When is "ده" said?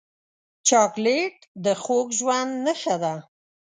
3.03-3.13